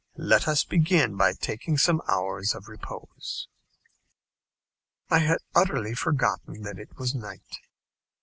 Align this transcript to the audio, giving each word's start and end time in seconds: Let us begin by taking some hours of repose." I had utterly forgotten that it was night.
Let 0.17 0.47
us 0.47 0.63
begin 0.63 1.15
by 1.15 1.33
taking 1.33 1.77
some 1.77 2.01
hours 2.07 2.55
of 2.55 2.67
repose." 2.67 3.47
I 5.11 5.19
had 5.19 5.37
utterly 5.53 5.93
forgotten 5.93 6.63
that 6.63 6.79
it 6.79 6.97
was 6.97 7.13
night. 7.13 7.59